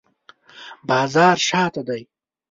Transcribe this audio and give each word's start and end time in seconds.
بازار 0.87 1.37
شاته 1.47 1.81
دی 1.87 2.01